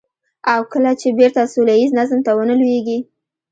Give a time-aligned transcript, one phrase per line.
[0.53, 2.99] او کله چې بېرته سوله ييز نظم ته ونه لوېږي.